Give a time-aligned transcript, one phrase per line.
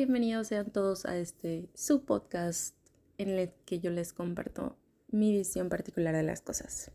[0.00, 2.74] Bienvenidos sean todos a este su podcast
[3.18, 4.78] en el que yo les comparto
[5.10, 6.90] mi visión particular de las cosas.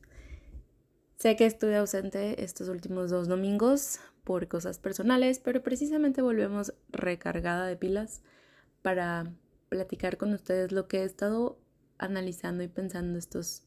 [1.15, 7.67] Sé que estuve ausente estos últimos dos domingos por cosas personales, pero precisamente volvemos recargada
[7.67, 8.23] de pilas
[8.81, 9.31] para
[9.69, 11.59] platicar con ustedes lo que he estado
[11.99, 13.65] analizando y pensando estos,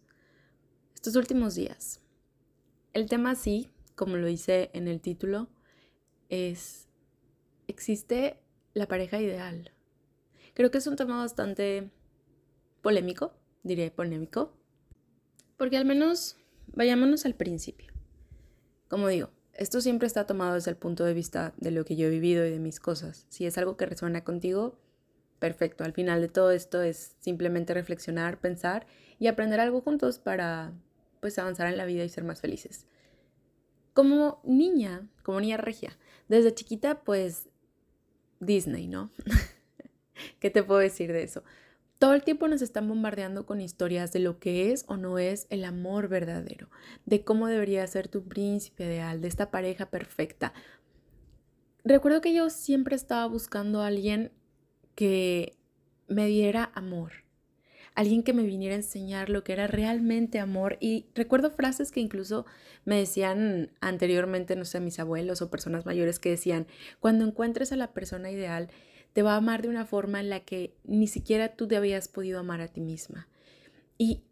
[0.96, 2.00] estos últimos días.
[2.92, 5.48] El tema sí, como lo hice en el título,
[6.28, 6.88] es,
[7.68, 8.40] ¿existe
[8.78, 9.72] la pareja ideal.
[10.54, 11.90] Creo que es un tema bastante
[12.82, 14.52] polémico, diré polémico,
[15.56, 16.36] porque al menos
[16.68, 17.92] vayámonos al principio.
[18.88, 22.06] Como digo, esto siempre está tomado desde el punto de vista de lo que yo
[22.06, 23.26] he vivido y de mis cosas.
[23.28, 24.78] Si es algo que resuena contigo,
[25.38, 25.84] perfecto.
[25.84, 28.86] Al final de todo esto es simplemente reflexionar, pensar
[29.18, 30.72] y aprender algo juntos para
[31.20, 32.86] pues avanzar en la vida y ser más felices.
[33.94, 35.98] Como niña, como niña regia,
[36.28, 37.48] desde chiquita pues
[38.40, 39.10] Disney, ¿no?
[40.40, 41.42] ¿Qué te puedo decir de eso?
[41.98, 45.48] Todo el tiempo nos están bombardeando con historias de lo que es o no es
[45.50, 46.70] el amor verdadero,
[47.06, 50.52] de cómo debería ser tu príncipe ideal, de esta pareja perfecta.
[51.84, 54.30] Recuerdo que yo siempre estaba buscando a alguien
[54.94, 55.58] que
[56.06, 57.24] me diera amor,
[57.98, 60.76] alguien que me viniera a enseñar lo que era realmente amor.
[60.78, 62.46] Y recuerdo frases que incluso
[62.84, 66.68] me decían anteriormente, no sé, mis abuelos o personas mayores que decían,
[67.00, 68.68] cuando encuentres a la persona ideal,
[69.14, 72.06] te va a amar de una forma en la que ni siquiera tú te habías
[72.06, 73.26] podido amar a ti misma.
[73.98, 74.22] Y,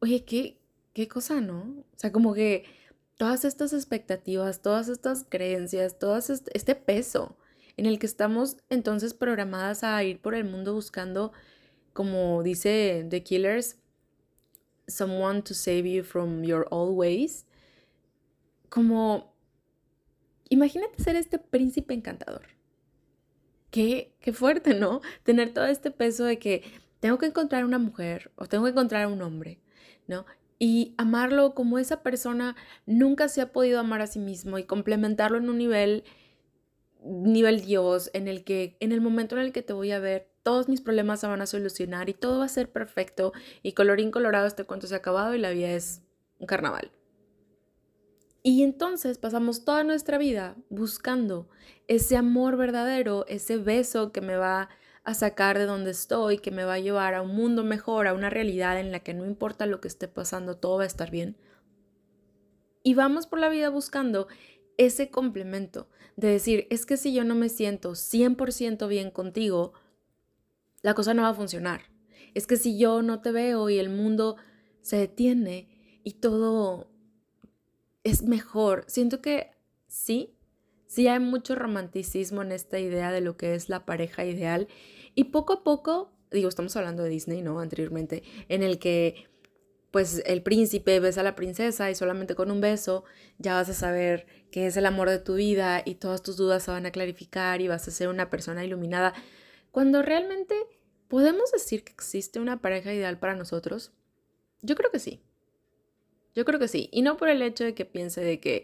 [0.00, 0.58] oye, qué,
[0.94, 1.60] qué cosa, ¿no?
[1.60, 2.64] O sea, como que
[3.16, 7.36] todas estas expectativas, todas estas creencias, todo este peso
[7.76, 11.32] en el que estamos entonces programadas a ir por el mundo buscando
[11.94, 13.76] como dice The Killers,
[14.86, 17.46] someone to save you from your old ways.
[18.68, 19.32] Como,
[20.50, 22.48] imagínate ser este príncipe encantador.
[23.70, 25.00] Qué, qué fuerte, ¿no?
[25.22, 26.62] Tener todo este peso de que
[27.00, 29.60] tengo que encontrar una mujer o tengo que encontrar un hombre,
[30.06, 30.26] ¿no?
[30.58, 32.56] Y amarlo como esa persona
[32.86, 36.04] nunca se ha podido amar a sí mismo y complementarlo en un nivel,
[37.02, 40.33] nivel Dios, en el que, en el momento en el que te voy a ver,
[40.44, 43.32] todos mis problemas se van a solucionar y todo va a ser perfecto
[43.62, 46.02] y colorín colorado este cuento se ha acabado y la vida es
[46.38, 46.92] un carnaval.
[48.42, 51.48] Y entonces pasamos toda nuestra vida buscando
[51.88, 54.68] ese amor verdadero, ese beso que me va
[55.02, 58.12] a sacar de donde estoy, que me va a llevar a un mundo mejor, a
[58.12, 61.10] una realidad en la que no importa lo que esté pasando, todo va a estar
[61.10, 61.38] bien.
[62.82, 64.28] Y vamos por la vida buscando
[64.76, 69.72] ese complemento de decir, es que si yo no me siento 100% bien contigo,
[70.84, 71.80] la cosa no va a funcionar.
[72.34, 74.36] Es que si yo no te veo y el mundo
[74.82, 76.90] se detiene y todo
[78.02, 79.52] es mejor, siento que
[79.86, 80.36] sí,
[80.86, 84.68] sí hay mucho romanticismo en esta idea de lo que es la pareja ideal
[85.14, 87.60] y poco a poco, digo, estamos hablando de Disney, ¿no?
[87.60, 89.26] Anteriormente, en el que
[89.90, 93.04] pues el príncipe besa a la princesa y solamente con un beso
[93.38, 96.62] ya vas a saber que es el amor de tu vida y todas tus dudas
[96.64, 99.14] se van a clarificar y vas a ser una persona iluminada.
[99.74, 100.54] Cuando realmente
[101.08, 103.90] podemos decir que existe una pareja ideal para nosotros,
[104.62, 105.20] yo creo que sí.
[106.32, 106.88] Yo creo que sí.
[106.92, 108.62] Y no por el hecho de que piense de que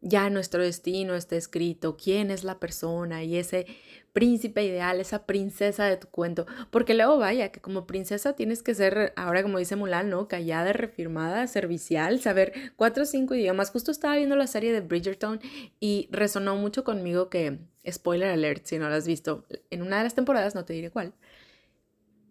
[0.00, 3.66] ya nuestro destino está escrito, quién es la persona y ese
[4.12, 6.46] príncipe ideal, esa princesa de tu cuento.
[6.70, 10.28] Porque luego vaya, que como princesa tienes que ser, ahora como dice Mulan, ¿no?
[10.28, 13.70] Callada, refirmada, servicial, saber cuatro o cinco idiomas.
[13.70, 15.40] Justo estaba viendo la serie de Bridgerton
[15.78, 20.04] y resonó mucho conmigo que spoiler alert, si no lo has visto, en una de
[20.04, 21.14] las temporadas, no te diré cuál,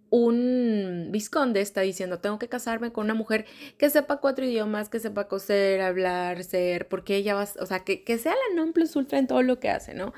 [0.09, 3.45] un visconde está diciendo, tengo que casarme con una mujer
[3.77, 8.03] que sepa cuatro idiomas, que sepa coser, hablar, ser, porque ella va, o sea, que,
[8.03, 10.13] que sea la non plus ultra en todo lo que hace, ¿no?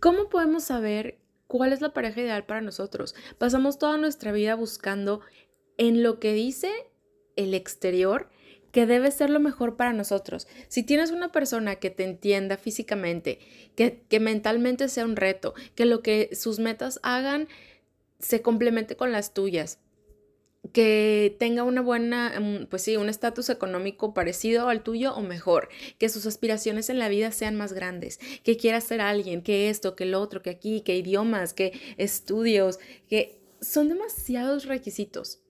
[0.00, 3.14] ¿Cómo podemos saber cuál es la pareja ideal para nosotros?
[3.38, 5.20] Pasamos toda nuestra vida buscando
[5.76, 6.70] en lo que dice
[7.36, 8.28] el exterior
[8.72, 10.46] que debe ser lo mejor para nosotros.
[10.68, 13.40] Si tienes una persona que te entienda físicamente,
[13.74, 17.48] que, que mentalmente sea un reto, que lo que sus metas hagan
[18.20, 19.80] se complemente con las tuyas,
[20.72, 25.68] que tenga una buena, mm, pues sí, un estatus económico parecido al tuyo o mejor,
[25.98, 29.96] que sus aspiraciones en la vida sean más grandes, que quiera ser alguien, que esto,
[29.96, 32.78] que lo otro, que aquí, que idiomas, que estudios,
[33.08, 35.42] que son demasiados requisitos.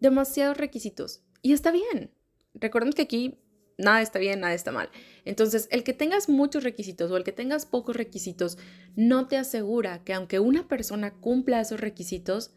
[0.00, 1.22] Demasiados requisitos.
[1.42, 2.10] Y está bien.
[2.54, 3.38] Recuerden que aquí
[3.82, 4.88] nada está bien, nada está mal.
[5.24, 8.56] Entonces, el que tengas muchos requisitos o el que tengas pocos requisitos
[8.96, 12.54] no te asegura que aunque una persona cumpla esos requisitos,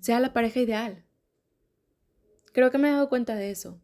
[0.00, 1.04] sea la pareja ideal.
[2.52, 3.80] Creo que me he dado cuenta de eso.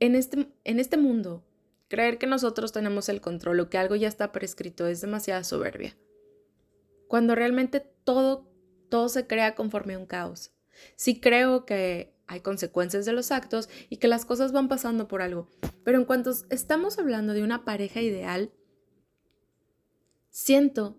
[0.00, 1.44] En este, en este mundo
[1.88, 5.96] creer que nosotros tenemos el control o que algo ya está prescrito es demasiada soberbia.
[7.08, 8.48] Cuando realmente todo,
[8.88, 10.52] todo se crea conforme a un caos.
[10.94, 15.22] Sí creo que hay consecuencias de los actos y que las cosas van pasando por
[15.22, 15.48] algo.
[15.82, 18.52] Pero en cuanto estamos hablando de una pareja ideal,
[20.30, 20.96] siento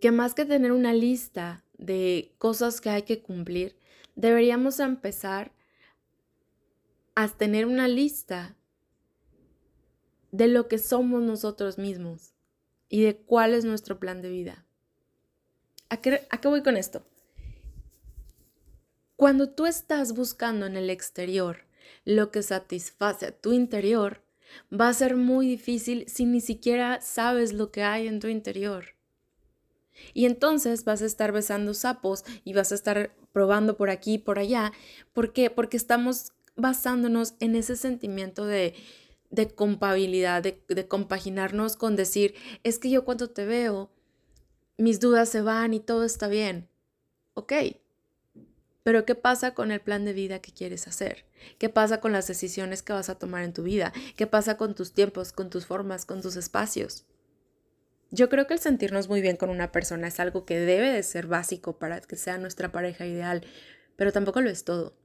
[0.00, 3.76] que más que tener una lista de cosas que hay que cumplir,
[4.16, 5.52] deberíamos empezar
[7.14, 8.56] a tener una lista
[10.32, 12.34] de lo que somos nosotros mismos
[12.88, 14.66] y de cuál es nuestro plan de vida.
[15.88, 17.04] ¿A qué, voy con esto?
[19.20, 21.66] Cuando tú estás buscando en el exterior
[22.06, 24.22] lo que satisface a tu interior,
[24.72, 28.94] va a ser muy difícil si ni siquiera sabes lo que hay en tu interior.
[30.14, 34.18] Y entonces vas a estar besando sapos y vas a estar probando por aquí y
[34.18, 34.72] por allá.
[35.12, 35.50] ¿Por qué?
[35.50, 38.74] Porque estamos basándonos en ese sentimiento de,
[39.28, 43.90] de compabilidad, de, de compaginarnos con decir, es que yo cuando te veo,
[44.78, 46.70] mis dudas se van y todo está bien.
[47.34, 47.52] Ok,
[48.90, 51.24] pero ¿qué pasa con el plan de vida que quieres hacer?
[51.58, 53.92] ¿Qué pasa con las decisiones que vas a tomar en tu vida?
[54.16, 57.06] ¿Qué pasa con tus tiempos, con tus formas, con tus espacios?
[58.10, 61.04] Yo creo que el sentirnos muy bien con una persona es algo que debe de
[61.04, 63.46] ser básico para que sea nuestra pareja ideal,
[63.94, 64.96] pero tampoco lo es todo.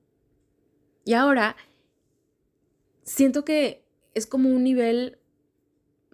[1.04, 1.56] Y ahora,
[3.04, 3.86] siento que
[4.16, 5.20] es como un nivel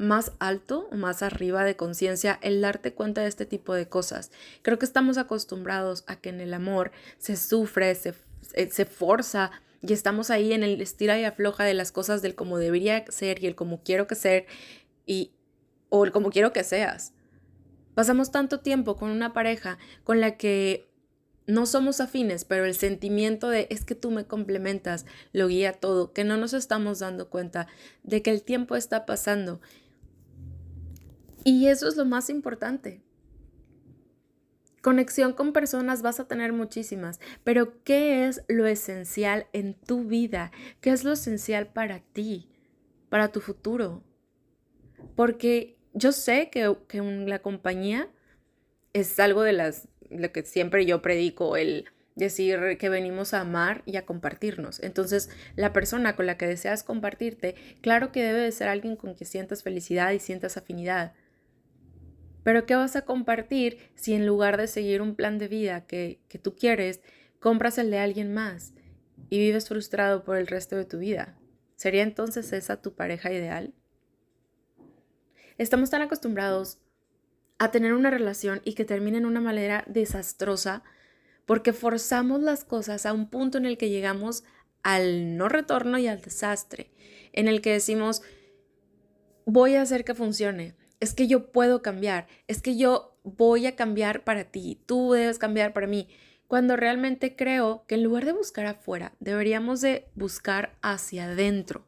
[0.01, 4.31] más alto o más arriba de conciencia el darte cuenta de este tipo de cosas.
[4.61, 8.13] Creo que estamos acostumbrados a que en el amor se sufre, se,
[8.53, 9.51] eh, se forza
[9.81, 13.43] y estamos ahí en el estira y afloja de las cosas del como debería ser
[13.43, 14.45] y el como quiero que ser
[15.05, 15.31] y
[15.89, 17.13] o el como quiero que seas.
[17.93, 20.91] Pasamos tanto tiempo con una pareja con la que
[21.47, 26.13] no somos afines, pero el sentimiento de es que tú me complementas lo guía todo,
[26.13, 27.67] que no nos estamos dando cuenta
[28.03, 29.59] de que el tiempo está pasando.
[31.43, 33.01] Y eso es lo más importante.
[34.81, 40.51] Conexión con personas vas a tener muchísimas, pero ¿qué es lo esencial en tu vida?
[40.81, 42.49] ¿Qué es lo esencial para ti,
[43.09, 44.03] para tu futuro?
[45.15, 48.09] Porque yo sé que, que la compañía
[48.93, 51.85] es algo de las, lo que siempre yo predico, el
[52.15, 54.81] decir que venimos a amar y a compartirnos.
[54.81, 59.13] Entonces, la persona con la que deseas compartirte, claro que debe de ser alguien con
[59.13, 61.13] quien sientas felicidad y sientas afinidad.
[62.43, 66.19] Pero ¿qué vas a compartir si en lugar de seguir un plan de vida que,
[66.27, 67.01] que tú quieres,
[67.39, 68.73] compras el de alguien más
[69.29, 71.37] y vives frustrado por el resto de tu vida?
[71.75, 73.73] ¿Sería entonces esa tu pareja ideal?
[75.57, 76.79] Estamos tan acostumbrados
[77.59, 80.83] a tener una relación y que termine en una manera desastrosa
[81.45, 84.43] porque forzamos las cosas a un punto en el que llegamos
[84.83, 86.91] al no retorno y al desastre,
[87.33, 88.23] en el que decimos,
[89.45, 93.75] voy a hacer que funcione, es que yo puedo cambiar, es que yo voy a
[93.75, 96.07] cambiar para ti, tú debes cambiar para mí,
[96.47, 101.87] cuando realmente creo que en lugar de buscar afuera, deberíamos de buscar hacia adentro.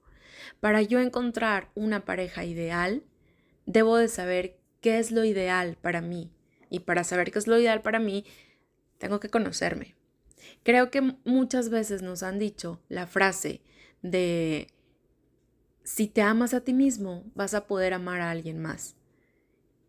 [0.60, 3.04] Para yo encontrar una pareja ideal,
[3.66, 6.32] debo de saber qué es lo ideal para mí.
[6.70, 8.26] Y para saber qué es lo ideal para mí,
[9.00, 9.96] tengo que conocerme.
[10.64, 13.62] Creo que muchas veces nos han dicho la frase
[14.02, 14.68] de
[15.84, 18.96] si te amas a ti mismo, vas a poder amar a alguien más.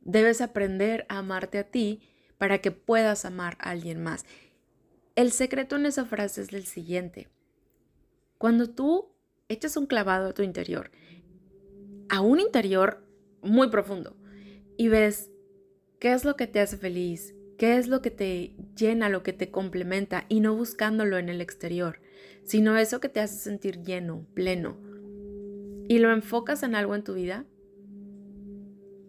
[0.04, 2.00] Debes aprender a amarte a ti
[2.38, 4.24] para que puedas amar a alguien más.
[5.16, 7.28] El secreto en esa frase es el siguiente.
[8.38, 9.08] Cuando tú
[9.48, 10.90] echas un clavado a tu interior,
[12.08, 13.04] a un interior
[13.42, 14.16] muy profundo
[14.76, 15.30] y ves
[16.00, 19.32] qué es lo que te hace feliz, qué es lo que te llena, lo que
[19.32, 22.00] te complementa y no buscándolo en el exterior,
[22.42, 24.76] sino eso que te hace sentir lleno, pleno,
[25.88, 27.44] y lo enfocas en algo en tu vida,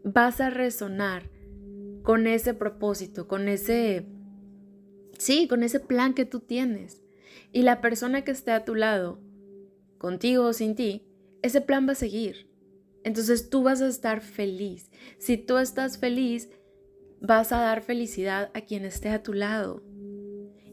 [0.05, 1.29] vas a resonar
[2.03, 4.05] con ese propósito, con ese,
[5.17, 7.01] sí, con ese plan que tú tienes.
[7.51, 9.19] Y la persona que esté a tu lado,
[9.97, 11.07] contigo o sin ti,
[11.41, 12.47] ese plan va a seguir.
[13.03, 14.91] Entonces tú vas a estar feliz.
[15.17, 16.49] Si tú estás feliz,
[17.19, 19.83] vas a dar felicidad a quien esté a tu lado.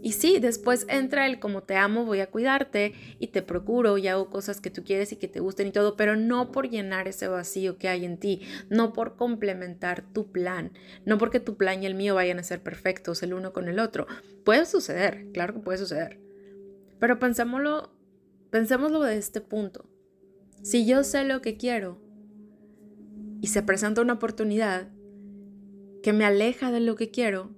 [0.04, 4.09] Y sí, después entra el como te amo, voy a cuidarte y te procuro y
[4.09, 7.06] hago cosas que tú quieres y que te gusten y todo, pero no por llenar
[7.06, 10.73] ese vacío que hay en ti, no por complementar tu plan,
[11.04, 13.78] no porque tu plan y el mío vayan a ser perfectos el uno con el
[13.78, 14.09] otro.
[14.44, 16.18] Puede suceder, claro que puede suceder.
[16.99, 17.94] Pero pensémoslo,
[18.50, 19.88] pensémoslo de este punto.
[20.62, 22.00] Si yo sé lo que quiero,
[23.40, 24.88] y se presenta una oportunidad
[26.02, 27.50] que me aleja de lo que quiero,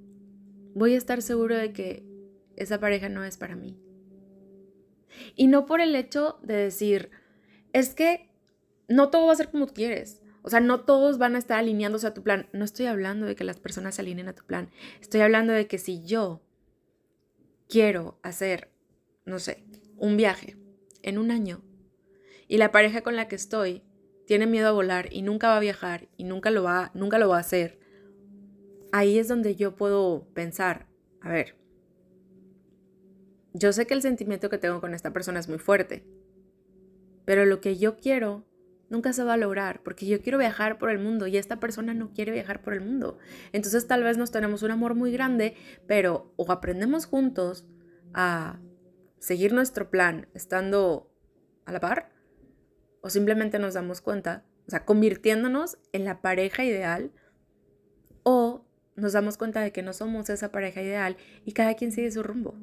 [0.75, 2.14] voy a estar seguro de que
[2.57, 3.79] esa pareja no es para mí.
[5.35, 7.11] Y no por el hecho de decir,
[7.73, 8.31] es que
[8.89, 10.21] no todo va a ser como tú quieres.
[10.43, 12.49] O sea, no todos van a estar alineándose a tu plan.
[12.53, 14.71] No estoy hablando de que las personas se alineen a tu plan.
[15.01, 16.43] Estoy hablando de que si yo
[17.69, 18.71] quiero hacer,
[19.25, 19.65] no sé,
[19.97, 20.57] un viaje
[21.03, 21.63] en un año
[22.49, 23.83] y la pareja con la que estoy
[24.27, 27.29] tiene miedo a volar y nunca va a viajar y nunca lo va, nunca lo
[27.29, 27.79] va a hacer,
[28.93, 30.87] ahí es donde yo puedo pensar,
[31.21, 31.57] a ver,
[33.55, 36.05] yo sé que el sentimiento que tengo con esta persona es muy fuerte,
[37.25, 38.45] pero lo que yo quiero
[38.91, 41.95] nunca se va a lograr porque yo quiero viajar por el mundo y esta persona
[41.95, 43.19] no quiere viajar por el mundo.
[43.53, 45.55] Entonces tal vez nos tenemos un amor muy grande,
[45.87, 47.65] pero o aprendemos juntos
[48.13, 48.59] a
[49.21, 51.11] seguir nuestro plan estando
[51.65, 52.13] a la par
[53.01, 57.13] o simplemente nos damos cuenta, o sea, convirtiéndonos en la pareja ideal
[58.25, 62.11] o nos damos cuenta de que no somos esa pareja ideal y cada quien sigue
[62.11, 62.55] su rumbo.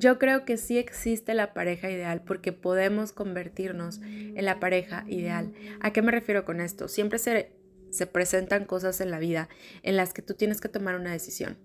[0.00, 5.52] Yo creo que sí existe la pareja ideal porque podemos convertirnos en la pareja ideal.
[5.80, 6.88] ¿A qué me refiero con esto?
[6.88, 7.52] Siempre se,
[7.90, 9.50] se presentan cosas en la vida
[9.82, 11.58] en las que tú tienes que tomar una decisión.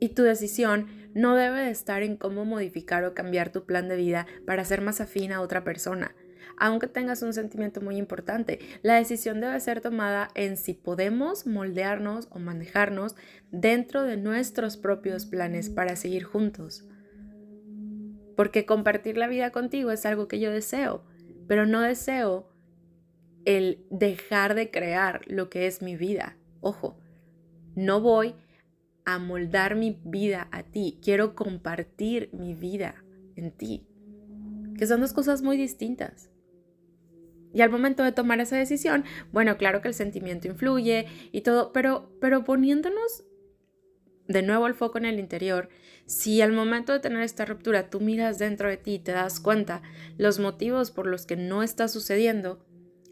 [0.00, 3.94] Y tu decisión no debe de estar en cómo modificar o cambiar tu plan de
[3.94, 6.16] vida para ser más afín a otra persona.
[6.56, 12.26] Aunque tengas un sentimiento muy importante, la decisión debe ser tomada en si podemos moldearnos
[12.32, 13.14] o manejarnos
[13.52, 16.88] dentro de nuestros propios planes para seguir juntos.
[18.36, 21.04] Porque compartir la vida contigo es algo que yo deseo,
[21.48, 22.48] pero no deseo
[23.44, 26.36] el dejar de crear lo que es mi vida.
[26.60, 26.96] Ojo,
[27.74, 28.34] no voy
[29.04, 33.86] a moldar mi vida a ti, quiero compartir mi vida en ti,
[34.78, 36.30] que son dos cosas muy distintas.
[37.52, 41.72] Y al momento de tomar esa decisión, bueno, claro que el sentimiento influye y todo,
[41.72, 43.24] pero, pero poniéndonos
[44.28, 45.68] de nuevo el foco en el interior,
[46.06, 49.40] si al momento de tener esta ruptura tú miras dentro de ti y te das
[49.40, 49.82] cuenta
[50.18, 52.64] los motivos por los que no está sucediendo,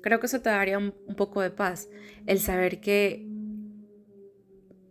[0.02, 1.88] creo que eso te daría un, un poco de paz,
[2.26, 3.26] el saber que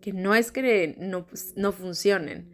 [0.02, 2.50] que no es que no, pues, no funcionen,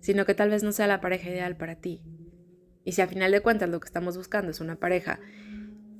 [0.00, 2.00] sino que tal vez no sea la pareja ideal para ti.
[2.84, 5.20] Y si a final de cuentas lo que estamos buscando es una pareja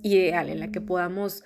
[0.03, 1.45] ideal en la que podamos,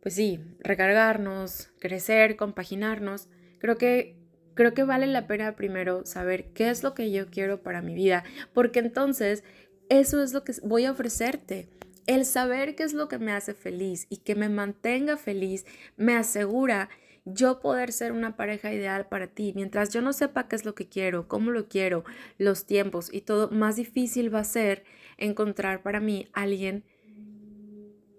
[0.00, 4.16] pues sí, recargarnos, crecer, compaginarnos, creo que
[4.54, 7.94] creo que vale la pena primero saber qué es lo que yo quiero para mi
[7.94, 9.44] vida, porque entonces
[9.88, 11.68] eso es lo que voy a ofrecerte.
[12.06, 15.64] El saber qué es lo que me hace feliz y que me mantenga feliz
[15.96, 16.88] me asegura
[17.24, 19.52] yo poder ser una pareja ideal para ti.
[19.54, 22.04] Mientras yo no sepa qué es lo que quiero, cómo lo quiero,
[22.38, 24.84] los tiempos y todo, más difícil va a ser
[25.18, 26.84] encontrar para mí alguien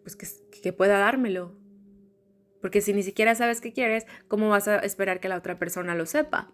[0.04, 0.28] pues, que,
[0.62, 1.63] que pueda dármelo.
[2.64, 5.96] Porque si ni siquiera sabes qué quieres, ¿cómo vas a esperar que la otra persona
[5.96, 6.50] lo sepa?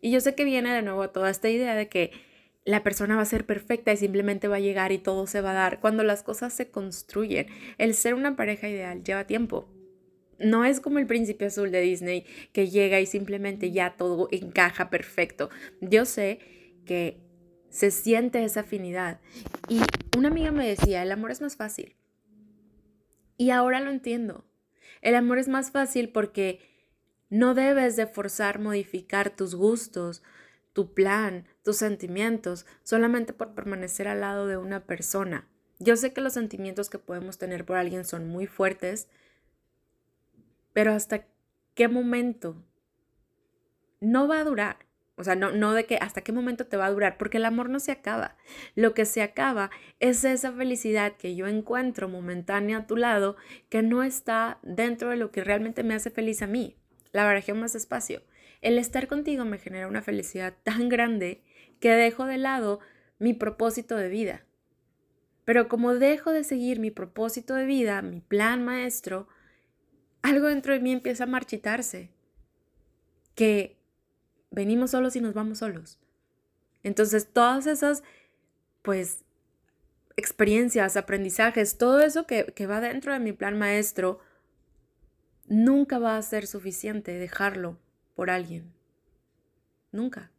[0.00, 2.12] Y yo sé que viene de nuevo toda esta idea de que
[2.64, 5.50] la persona va a ser perfecta y simplemente va a llegar y todo se va
[5.50, 5.80] a dar.
[5.80, 9.68] Cuando las cosas se construyen, el ser una pareja ideal lleva tiempo.
[10.38, 14.88] No es como el príncipe azul de Disney que llega y simplemente ya todo encaja
[14.88, 15.50] perfecto.
[15.82, 16.38] Yo sé
[16.86, 17.20] que
[17.68, 19.20] se siente esa afinidad.
[19.68, 19.80] Y
[20.16, 21.96] una amiga me decía, el amor es más fácil.
[23.36, 24.47] Y ahora lo entiendo.
[25.02, 26.60] El amor es más fácil porque
[27.30, 30.22] no debes de forzar modificar tus gustos,
[30.72, 35.48] tu plan, tus sentimientos, solamente por permanecer al lado de una persona.
[35.78, 39.08] Yo sé que los sentimientos que podemos tener por alguien son muy fuertes,
[40.72, 41.26] pero hasta
[41.74, 42.56] qué momento
[44.00, 44.87] no va a durar.
[45.18, 47.44] O sea, no, no de que hasta qué momento te va a durar, porque el
[47.44, 48.36] amor no se acaba.
[48.76, 53.36] Lo que se acaba es esa felicidad que yo encuentro momentánea a tu lado,
[53.68, 56.76] que no está dentro de lo que realmente me hace feliz a mí.
[57.10, 58.22] La barajeo más despacio.
[58.60, 61.42] El estar contigo me genera una felicidad tan grande
[61.80, 62.78] que dejo de lado
[63.18, 64.44] mi propósito de vida.
[65.44, 69.26] Pero como dejo de seguir mi propósito de vida, mi plan maestro,
[70.22, 72.10] algo dentro de mí empieza a marchitarse,
[73.34, 73.77] que
[74.50, 75.98] venimos solos y nos vamos solos.
[76.82, 78.02] Entonces, todas esas,
[78.82, 79.24] pues,
[80.16, 84.20] experiencias, aprendizajes, todo eso que, que va dentro de mi plan maestro,
[85.46, 87.78] nunca va a ser suficiente dejarlo
[88.14, 88.72] por alguien.
[89.92, 90.30] Nunca.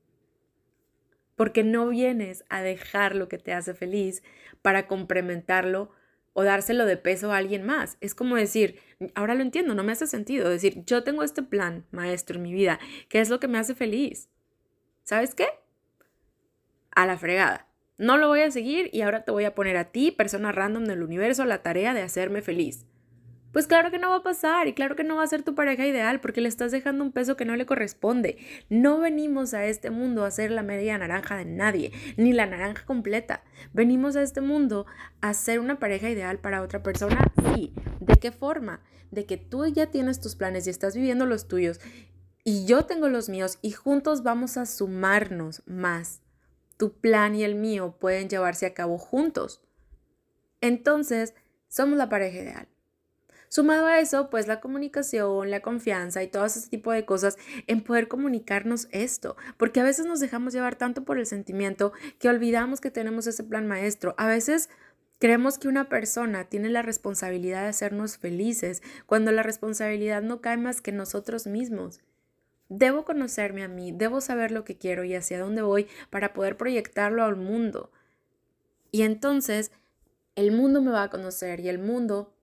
[1.36, 4.22] Porque no vienes a dejar lo que te hace feliz
[4.62, 5.92] para complementarlo
[6.40, 7.98] o dárselo de peso a alguien más.
[8.00, 8.80] Es como decir,
[9.14, 10.50] ahora lo entiendo, no me hace sentido.
[10.50, 12.80] Decir, yo tengo este plan, maestro, en mi vida,
[13.10, 14.30] ¿qué es lo que me hace feliz?
[15.04, 15.48] ¿Sabes qué?
[16.92, 17.68] A la fregada.
[17.98, 20.86] No lo voy a seguir y ahora te voy a poner a ti, persona random
[20.86, 22.86] del universo, la tarea de hacerme feliz.
[23.52, 25.56] Pues claro que no va a pasar y claro que no va a ser tu
[25.56, 28.38] pareja ideal porque le estás dejando un peso que no le corresponde.
[28.70, 32.86] No venimos a este mundo a ser la media naranja de nadie, ni la naranja
[32.86, 33.44] completa.
[33.74, 34.86] Venimos a este mundo
[35.22, 37.32] a ser una pareja ideal para otra persona.
[37.56, 37.74] Sí.
[38.00, 38.82] ¿De qué forma?
[39.10, 41.80] De que tú ya tienes tus planes y estás viviendo los tuyos
[42.44, 46.22] y yo tengo los míos y juntos vamos a sumarnos más.
[46.78, 49.62] Tu plan y el mío pueden llevarse a cabo juntos.
[50.62, 51.34] Entonces,
[51.68, 52.68] somos la pareja ideal.
[53.50, 57.82] Sumado a eso, pues la comunicación, la confianza y todo ese tipo de cosas en
[57.82, 62.80] poder comunicarnos esto, porque a veces nos dejamos llevar tanto por el sentimiento que olvidamos
[62.80, 64.14] que tenemos ese plan maestro.
[64.20, 64.70] A veces
[65.18, 70.58] creemos que una persona tiene la responsabilidad de hacernos felices cuando la responsabilidad no cae
[70.58, 72.02] más que nosotros mismos.
[72.70, 76.56] Debo conocerme a mí, debo saber lo que quiero y hacia dónde voy para poder
[76.56, 77.92] proyectarlo al mundo.
[78.92, 79.72] Y entonces
[80.36, 82.36] el mundo me va a conocer y el mundo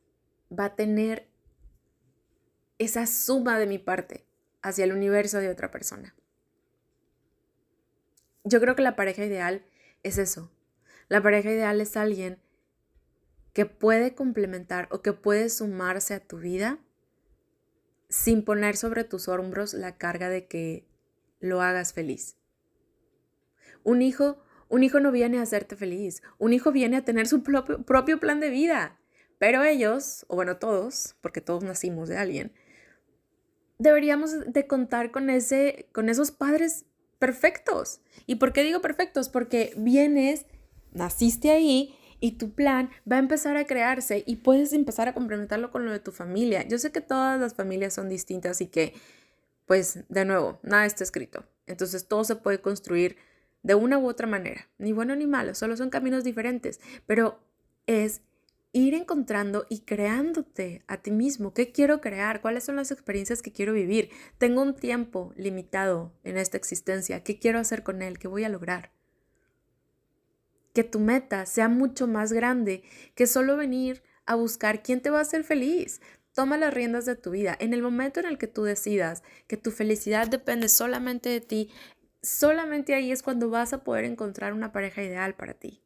[0.51, 1.29] va a tener
[2.79, 4.27] esa suma de mi parte
[4.63, 6.15] hacia el universo de otra persona.
[8.45, 9.65] Yo creo que la pareja ideal
[10.03, 10.53] es eso.
[11.09, 12.41] La pareja ideal es alguien
[13.53, 16.79] que puede complementar o que puede sumarse a tu vida
[18.09, 20.87] sin poner sobre tus hombros la carga de que
[21.41, 22.37] lo hagas feliz.
[23.83, 27.43] Un hijo, un hijo no viene a hacerte feliz, un hijo viene a tener su
[27.43, 28.99] propio, propio plan de vida.
[29.39, 32.53] Pero ellos, o bueno, todos, porque todos nacimos de alguien,
[33.79, 36.87] deberíamos de contar con, ese, con esos padres
[37.19, 38.01] perfectos.
[38.27, 39.29] ¿Y por qué digo perfectos?
[39.29, 40.47] Porque vienes,
[40.93, 45.71] naciste ahí y tu plan va a empezar a crearse y puedes empezar a complementarlo
[45.71, 46.67] con lo de tu familia.
[46.67, 48.95] Yo sé que todas las familias son distintas y que,
[49.67, 51.45] pues, de nuevo, nada está escrito.
[51.67, 53.17] Entonces todo se puede construir
[53.63, 57.41] de una u otra manera, ni bueno ni malo, solo son caminos diferentes, pero
[57.87, 58.23] es
[58.77, 61.55] ir encontrando y creándote a ti mismo.
[61.55, 62.43] ¿Qué quiero crear?
[62.43, 64.11] ¿Cuáles son las experiencias que quiero vivir?
[64.37, 67.25] Tengo un tiempo limitado en esta existencia.
[67.25, 68.19] ¿Qué quiero hacer con él?
[68.19, 68.93] ¿Qué voy a lograr?
[70.75, 72.83] Que tu meta sea mucho más grande
[73.15, 76.03] que solo venir a buscar quién te va a hacer feliz.
[76.35, 77.57] Toma las riendas de tu vida.
[77.59, 81.71] En el momento en el que tú decidas que tu felicidad depende solamente de ti,
[82.21, 85.83] solamente ahí es cuando vas a poder encontrar una pareja ideal para ti.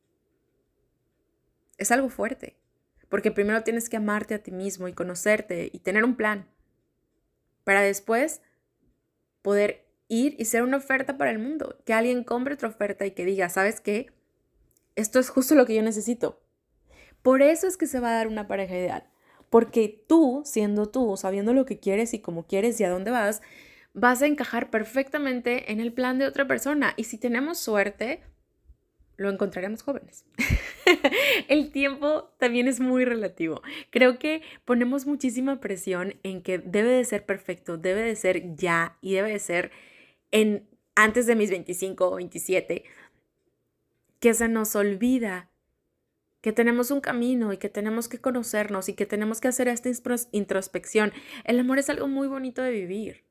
[1.78, 2.59] Es algo fuerte
[3.10, 6.48] porque primero tienes que amarte a ti mismo y conocerte y tener un plan
[7.64, 8.40] para después
[9.42, 13.10] poder ir y ser una oferta para el mundo, que alguien compre otra oferta y
[13.10, 14.10] que diga, ¿sabes qué?
[14.96, 16.40] Esto es justo lo que yo necesito.
[17.22, 19.04] Por eso es que se va a dar una pareja ideal,
[19.50, 23.42] porque tú, siendo tú, sabiendo lo que quieres y cómo quieres y a dónde vas,
[23.92, 26.94] vas a encajar perfectamente en el plan de otra persona.
[26.96, 28.22] Y si tenemos suerte,
[29.20, 30.24] lo encontraremos jóvenes.
[31.48, 33.60] el tiempo también es muy relativo.
[33.90, 38.96] Creo que ponemos muchísima presión en que debe de ser perfecto, debe de ser ya
[39.02, 39.72] y debe de ser
[40.30, 42.84] en antes de mis 25 o 27,
[44.20, 45.50] que se nos olvida
[46.40, 49.90] que tenemos un camino y que tenemos que conocernos y que tenemos que hacer esta
[50.32, 51.12] introspección.
[51.44, 53.24] El amor es algo muy bonito de vivir,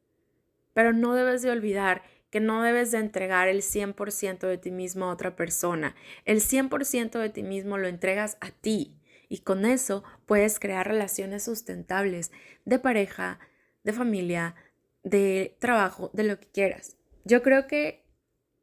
[0.74, 5.06] pero no debes de olvidar que no debes de entregar el 100% de ti mismo
[5.06, 5.96] a otra persona.
[6.26, 11.44] El 100% de ti mismo lo entregas a ti y con eso puedes crear relaciones
[11.44, 12.32] sustentables
[12.66, 13.40] de pareja,
[13.84, 14.56] de familia,
[15.04, 16.98] de trabajo, de lo que quieras.
[17.26, 18.06] Yo creo que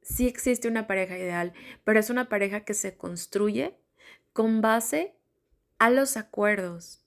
[0.03, 1.53] sí existe una pareja ideal,
[1.85, 3.79] pero es una pareja que se construye
[4.33, 5.17] con base
[5.79, 7.03] a los acuerdos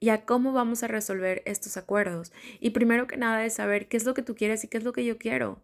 [0.00, 2.32] y a cómo vamos a resolver estos acuerdos.
[2.60, 4.84] Y primero que nada es saber qué es lo que tú quieres y qué es
[4.84, 5.62] lo que yo quiero.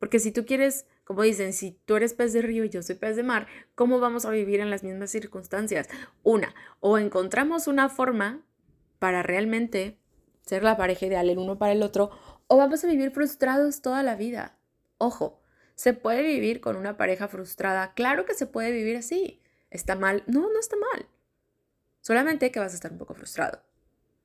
[0.00, 2.94] Porque si tú quieres, como dicen, si tú eres pez de río y yo soy
[2.96, 5.88] pez de mar, ¿cómo vamos a vivir en las mismas circunstancias?
[6.22, 8.40] Una, o encontramos una forma
[8.98, 9.98] para realmente
[10.40, 12.10] ser la pareja ideal el uno para el otro,
[12.46, 14.56] o vamos a vivir frustrados toda la vida.
[14.96, 15.42] Ojo,
[15.74, 17.92] ¿se puede vivir con una pareja frustrada?
[17.92, 19.42] Claro que se puede vivir así.
[19.70, 20.24] ¿Está mal?
[20.26, 21.06] No, no está mal.
[22.00, 23.62] Solamente que vas a estar un poco frustrado.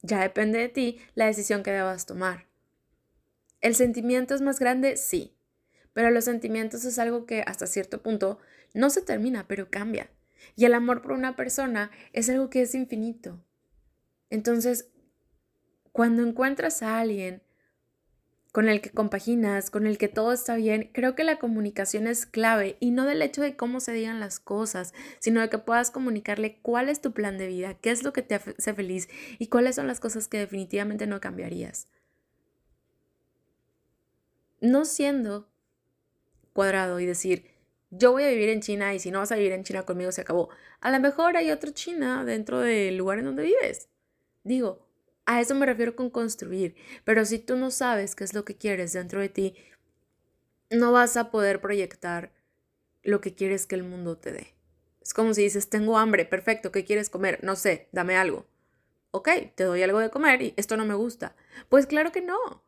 [0.01, 2.47] Ya depende de ti la decisión que debas tomar.
[3.59, 4.95] ¿El sentimiento es más grande?
[4.95, 5.35] Sí.
[5.95, 8.38] Pero los sentimientos es algo que hasta cierto punto
[8.73, 10.10] no se termina, pero cambia.
[10.58, 13.41] Y el amor por una persona es algo que es infinito.
[14.29, 14.89] Entonces,
[15.93, 17.41] cuando encuentras a alguien
[18.51, 22.25] con el que compaginas, con el que todo está bien, creo que la comunicación es
[22.25, 25.91] clave y no del hecho de cómo se digan las cosas, sino de que puedas
[25.91, 29.08] comunicarle cuál es tu plan de vida, qué es lo que te hace feliz
[29.39, 31.88] y cuáles son las cosas que definitivamente no cambiarías.
[34.60, 35.47] No siendo
[36.56, 37.52] cuadrado y decir,
[37.91, 40.12] yo voy a vivir en China y si no vas a vivir en China conmigo
[40.12, 40.50] se acabó.
[40.80, 43.89] A lo mejor hay otra China dentro del lugar en donde vives.
[44.44, 44.88] Digo,
[45.26, 46.76] a eso me refiero con construir.
[47.04, 49.56] Pero si tú no sabes qué es lo que quieres dentro de ti,
[50.70, 52.32] no vas a poder proyectar
[53.04, 54.56] lo que quieres que el mundo te dé.
[55.02, 57.44] Es como si dices, tengo hambre, perfecto, ¿qué quieres comer?
[57.44, 58.48] No sé, dame algo.
[59.12, 61.36] Ok, te doy algo de comer y esto no me gusta.
[61.70, 62.64] Pues claro que no.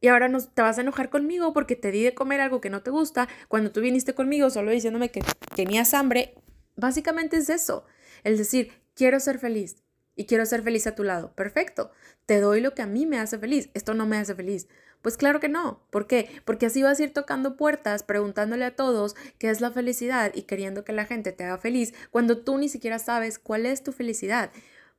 [0.00, 2.70] Y ahora no, te vas a enojar conmigo porque te di de comer algo que
[2.70, 5.22] no te gusta cuando tú viniste conmigo solo diciéndome que
[5.54, 6.34] tenías hambre.
[6.76, 7.84] Básicamente es eso.
[8.22, 9.82] El decir, quiero ser feliz
[10.14, 11.32] y quiero ser feliz a tu lado.
[11.34, 11.90] Perfecto.
[12.26, 13.70] Te doy lo que a mí me hace feliz.
[13.74, 14.68] Esto no me hace feliz.
[15.02, 15.86] Pues claro que no.
[15.90, 16.28] ¿Por qué?
[16.44, 20.42] Porque así vas a ir tocando puertas, preguntándole a todos qué es la felicidad y
[20.42, 23.92] queriendo que la gente te haga feliz cuando tú ni siquiera sabes cuál es tu
[23.92, 24.50] felicidad.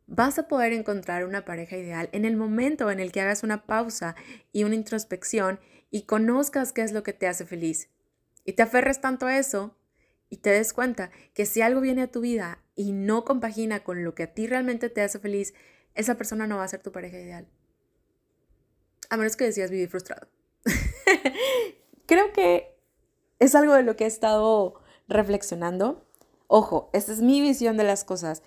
[0.07, 3.65] Vas a poder encontrar una pareja ideal en el momento en el que hagas una
[3.65, 4.15] pausa
[4.53, 5.59] y una introspección
[5.91, 7.89] y conozcas qué es lo que te hace feliz.
[8.45, 9.75] Y te aferres tanto a eso
[10.29, 14.05] y te des cuenta que si algo viene a tu vida y no compagina con
[14.05, 15.53] lo que a ti realmente te hace feliz,
[15.93, 17.47] esa persona no va a ser tu pareja ideal.
[19.09, 20.27] A menos que decías vivir frustrado.
[22.05, 22.77] Creo que
[23.39, 26.05] es algo de lo que he estado reflexionando.
[26.47, 28.41] Ojo, esta es mi visión de las cosas.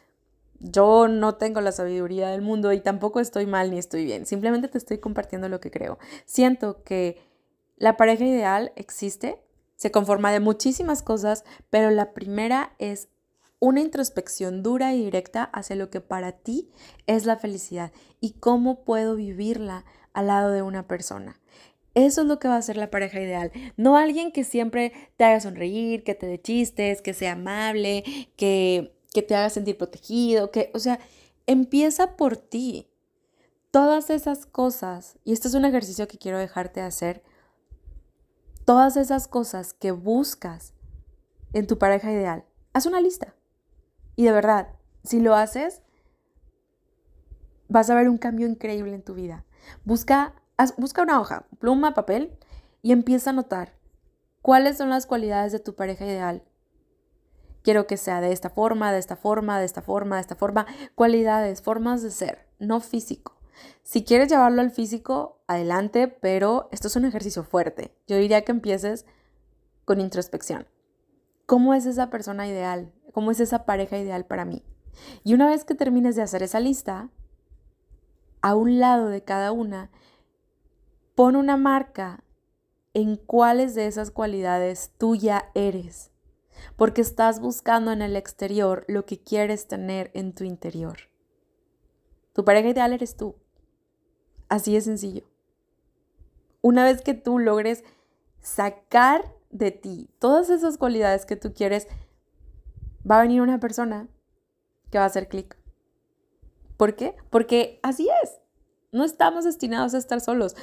[0.61, 4.27] Yo no tengo la sabiduría del mundo y tampoco estoy mal ni estoy bien.
[4.27, 5.99] Simplemente te estoy compartiendo lo que creo.
[6.27, 7.19] Siento que
[7.77, 9.43] la pareja ideal existe,
[9.77, 13.09] se conforma de muchísimas cosas, pero la primera es
[13.59, 16.71] una introspección dura y directa hacia lo que para ti
[17.07, 21.41] es la felicidad y cómo puedo vivirla al lado de una persona.
[21.95, 23.51] Eso es lo que va a ser la pareja ideal.
[23.77, 28.05] No alguien que siempre te haga sonreír, que te dé chistes, que sea amable,
[28.37, 31.01] que, que te haga sentir protegido, que, o sea,
[31.47, 32.89] empieza por ti.
[33.71, 37.23] Todas esas cosas, y este es un ejercicio que quiero dejarte hacer,
[38.65, 40.75] todas esas cosas que buscas
[41.53, 43.35] en tu pareja ideal, haz una lista.
[44.17, 44.69] Y de verdad,
[45.05, 45.83] si lo haces,
[47.69, 49.45] vas a ver un cambio increíble en tu vida.
[49.85, 50.35] Busca,
[50.77, 52.37] busca una hoja, pluma, papel
[52.83, 53.75] y empieza a notar
[54.43, 56.43] cuáles son las cualidades de tu pareja ideal.
[57.63, 60.67] Quiero que sea de esta forma, de esta forma, de esta forma, de esta forma.
[60.95, 63.37] Cualidades, formas de ser, no físico.
[63.83, 67.95] Si quieres llevarlo al físico, adelante, pero esto es un ejercicio fuerte.
[68.07, 69.05] Yo diría que empieces
[69.85, 70.67] con introspección.
[71.47, 72.93] ¿Cómo es esa persona ideal?
[73.13, 74.65] ¿Cómo es esa pareja ideal para mí?
[75.25, 77.11] Y una vez que termines de hacer esa lista,
[78.41, 79.91] a un lado de cada una,
[81.15, 82.23] pon una marca
[82.95, 86.11] en cuáles de esas cualidades tú ya eres,
[86.77, 90.99] porque estás buscando en el exterior lo que quieres tener en tu interior.
[92.33, 93.37] Tu pareja ideal eres tú.
[94.49, 95.25] Así de sencillo.
[96.63, 97.85] Una vez que tú logres
[98.41, 101.89] sacar de ti todas esas cualidades que tú quieres,
[103.09, 104.09] va a venir una persona
[104.91, 105.57] que va a hacer clic.
[106.77, 107.17] ¿Por qué?
[107.31, 108.41] Porque así es.
[108.93, 110.57] No estamos destinados a estar solos.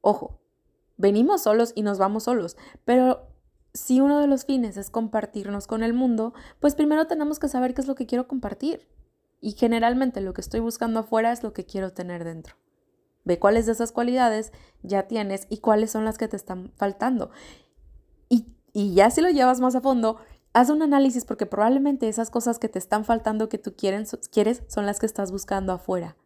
[0.00, 0.40] Ojo,
[0.96, 3.27] venimos solos y nos vamos solos, pero
[3.78, 7.74] si uno de los fines es compartirnos con el mundo, pues primero tenemos que saber
[7.74, 8.88] qué es lo que quiero compartir.
[9.40, 12.56] Y generalmente lo que estoy buscando afuera es lo que quiero tener dentro.
[13.24, 17.30] Ve cuáles de esas cualidades ya tienes y cuáles son las que te están faltando.
[18.74, 20.18] Y, ya si lo llevas más a fondo,
[20.52, 24.86] haz un análisis porque probablemente esas cosas que te están faltando que tú quieres son
[24.86, 26.16] las que estás buscando afuera.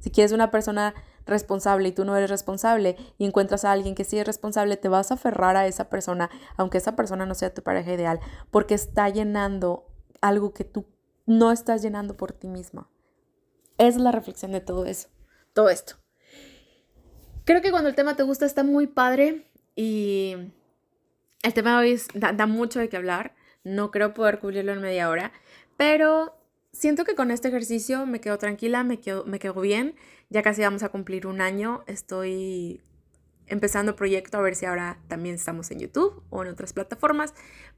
[0.00, 0.94] Si quieres una persona
[1.26, 4.88] responsable y tú no eres responsable y encuentras a alguien que sí es responsable, te
[4.88, 8.74] vas a aferrar a esa persona, aunque esa persona no sea tu pareja ideal, porque
[8.74, 9.86] está llenando
[10.20, 10.86] algo que tú
[11.26, 12.88] no estás llenando por ti misma.
[13.78, 15.08] Es la reflexión de todo eso,
[15.52, 15.96] todo esto.
[17.44, 20.34] Creo que cuando el tema te gusta está muy padre y
[21.42, 23.34] el tema de hoy da, mucho de qué hablar.
[23.62, 25.32] No creo poder cubrirlo en media hora,
[25.76, 26.36] pero
[26.72, 29.94] siento que con este ejercicio me quedo tranquila, me quedo, me quedo bien.
[30.28, 31.84] Ya casi vamos a cumplir un año.
[31.86, 32.82] Estoy
[33.46, 37.34] empezando proyecto a ver si ahora también estamos en YouTube o en otras plataformas.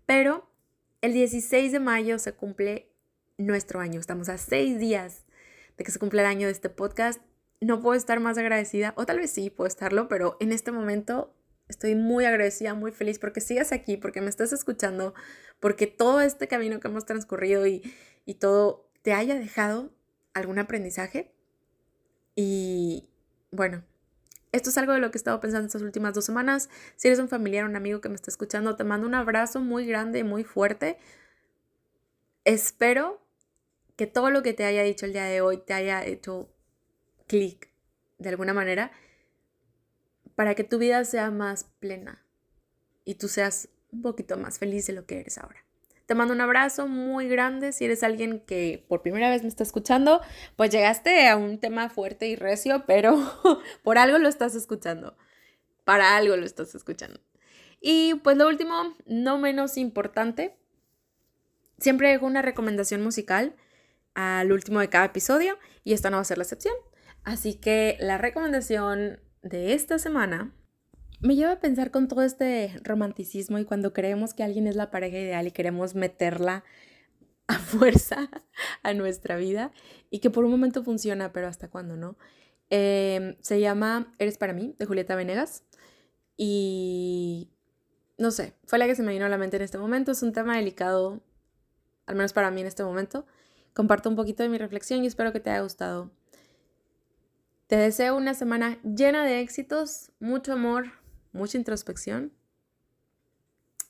[0.07, 0.51] Pero
[1.01, 2.91] el 16 de mayo se cumple
[3.37, 4.01] nuestro año.
[4.01, 5.25] Estamos a seis días
[5.77, 7.21] de que se cumple el año de este podcast
[7.61, 11.35] no puedo estar más agradecida, o tal vez sí puedo estarlo, pero en este momento
[11.69, 15.15] estoy muy agradecida, muy feliz porque sigas aquí, porque me estás escuchando,
[15.61, 17.83] porque todo este camino que hemos transcurrido y,
[18.25, 19.93] y todo te haya dejado
[20.35, 21.35] algún aprendizaje.
[22.41, 23.11] Y
[23.51, 23.83] bueno,
[24.53, 26.71] esto es algo de lo que he estado pensando estas últimas dos semanas.
[26.95, 29.87] Si eres un familiar un amigo que me está escuchando, te mando un abrazo muy
[29.87, 30.99] grande y muy fuerte.
[32.45, 33.21] Espero
[33.97, 36.55] que todo lo que te haya dicho el día de hoy te haya hecho
[37.27, 37.73] clic
[38.19, 38.93] de alguna manera
[40.37, 42.25] para que tu vida sea más plena
[43.05, 45.68] y tú seas un poquito más feliz de lo que eres ahora.
[46.09, 47.71] Te mando un abrazo muy grande.
[47.73, 50.23] Si eres alguien que por primera vez me está escuchando,
[50.57, 53.15] pues llegaste a un tema fuerte y recio, pero
[53.83, 55.19] por algo lo estás escuchando.
[55.85, 57.21] Para algo lo estás escuchando.
[57.83, 60.57] Y pues lo último, no menos importante,
[61.77, 63.55] siempre dejo una recomendación musical
[64.15, 66.75] al último de cada episodio y esta no va a ser la excepción.
[67.23, 70.55] Así que la recomendación de esta semana
[71.21, 74.91] me lleva a pensar con todo este romanticismo y cuando creemos que alguien es la
[74.91, 76.65] pareja ideal y queremos meterla
[77.49, 78.31] a fuerza
[78.83, 79.73] a nuestra vida
[80.11, 82.17] y que por un momento funciona, pero hasta cuándo no.
[82.71, 85.65] Em, se llama Eres para mí, de Julieta Venegas.
[86.37, 87.51] Y
[88.19, 90.13] no sé, fue la que se me vino a la mente en este momento.
[90.13, 91.23] Es un tema delicado,
[92.07, 93.27] al menos para mí en este momento.
[93.73, 96.11] Comparto un poquito de mi reflexión y espero que te haya gustado.
[97.67, 100.98] Te deseo una semana llena de éxitos, mucho amor,
[101.33, 102.33] mucha introspección.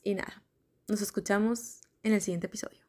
[0.03, 0.43] Y nada,
[0.87, 2.88] nos escuchamos en el siguiente episodio.